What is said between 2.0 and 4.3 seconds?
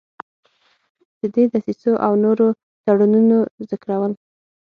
او نورو تړونونو ذکرول.